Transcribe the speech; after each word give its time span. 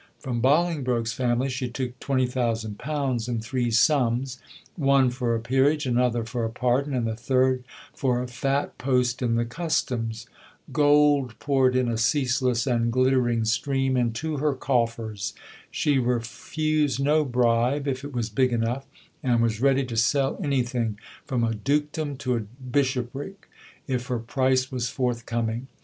From 0.17 0.41
Bolingbroke's 0.41 1.13
family 1.13 1.47
she 1.47 1.69
took 1.69 1.99
£20,000 1.99 3.27
in 3.29 3.39
three 3.39 3.69
sums 3.69 4.39
one 4.75 5.11
for 5.11 5.35
a 5.35 5.39
Peerage, 5.39 5.85
another 5.85 6.25
for 6.25 6.43
a 6.43 6.49
pardon, 6.49 6.95
and 6.95 7.05
the 7.05 7.15
third 7.15 7.63
for 7.93 8.19
a 8.23 8.27
fat 8.27 8.79
post 8.79 9.21
in 9.21 9.35
the 9.35 9.45
Customs. 9.45 10.25
Gold 10.71 11.37
poured 11.37 11.75
in 11.75 11.87
a 11.87 11.99
ceaseless 11.99 12.65
and 12.65 12.91
glittering 12.91 13.45
stream 13.45 13.95
into 13.95 14.37
her 14.37 14.55
coffers. 14.55 15.35
She 15.69 15.99
refused 15.99 16.99
no 16.99 17.23
bribe 17.23 17.87
if 17.87 18.03
it 18.03 18.11
was 18.11 18.31
big 18.31 18.51
enough 18.51 18.87
and 19.21 19.39
was 19.39 19.61
ready 19.61 19.85
to 19.85 19.95
sell 19.95 20.39
anything, 20.43 20.97
from 21.27 21.43
a 21.43 21.53
Dukedom 21.53 22.17
to 22.17 22.33
a 22.37 22.39
Bishopric, 22.39 23.47
if 23.85 24.07
her 24.07 24.17
price 24.17 24.71
was 24.71 24.89
forthcoming. 24.89 25.67